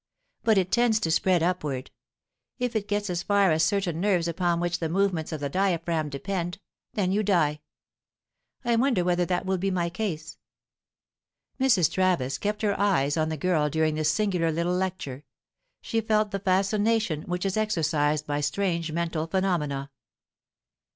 [0.43, 1.91] But it tends to spread upward.
[2.57, 6.09] If it gets as far as certain nerves upon which the movements of the diaphragm
[6.09, 6.57] depend,
[6.95, 7.61] then you die.
[8.65, 10.39] I wonder whether that will be my case?"
[11.59, 11.91] Mrs.
[11.91, 15.23] Travis kept her eyes on the girl during this singular little lecture;
[15.83, 19.91] she felt the fascination which is exercised by strange mental phenomena.